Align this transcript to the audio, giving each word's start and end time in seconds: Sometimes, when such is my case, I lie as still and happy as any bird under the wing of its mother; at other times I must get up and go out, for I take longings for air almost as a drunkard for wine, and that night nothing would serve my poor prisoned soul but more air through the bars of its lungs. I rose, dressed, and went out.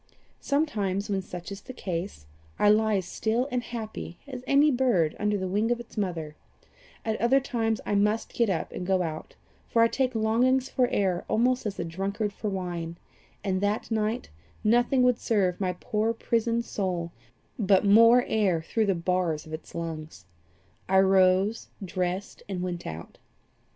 Sometimes, 0.39 1.11
when 1.11 1.21
such 1.21 1.51
is 1.51 1.61
my 1.69 1.75
case, 1.75 2.25
I 2.57 2.69
lie 2.69 2.95
as 2.95 3.05
still 3.05 3.47
and 3.51 3.61
happy 3.61 4.17
as 4.27 4.43
any 4.47 4.71
bird 4.71 5.15
under 5.19 5.37
the 5.37 5.47
wing 5.47 5.69
of 5.69 5.79
its 5.79 5.95
mother; 5.95 6.35
at 7.05 7.21
other 7.21 7.39
times 7.39 7.79
I 7.85 7.93
must 7.93 8.33
get 8.33 8.49
up 8.49 8.71
and 8.71 8.83
go 8.87 9.03
out, 9.03 9.35
for 9.67 9.83
I 9.83 9.87
take 9.87 10.15
longings 10.15 10.69
for 10.69 10.87
air 10.87 11.23
almost 11.27 11.67
as 11.67 11.77
a 11.77 11.83
drunkard 11.85 12.33
for 12.33 12.49
wine, 12.49 12.97
and 13.43 13.61
that 13.61 13.91
night 13.91 14.29
nothing 14.63 15.03
would 15.03 15.19
serve 15.19 15.61
my 15.61 15.73
poor 15.73 16.13
prisoned 16.15 16.65
soul 16.65 17.11
but 17.59 17.85
more 17.85 18.23
air 18.25 18.59
through 18.63 18.87
the 18.87 18.95
bars 18.95 19.45
of 19.45 19.53
its 19.53 19.75
lungs. 19.75 20.25
I 20.89 20.97
rose, 20.97 21.67
dressed, 21.85 22.41
and 22.49 22.63
went 22.63 22.87
out. 22.87 23.19